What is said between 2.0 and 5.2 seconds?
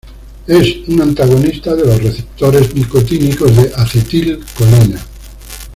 receptores nicotínicos de acetilcolina.